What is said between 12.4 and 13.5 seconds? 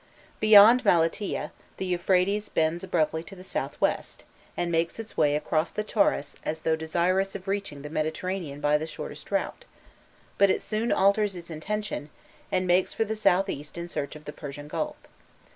and makes for the south